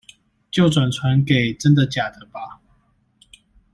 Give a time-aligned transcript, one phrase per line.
[0.49, 2.59] 就轉傳給真的假的吧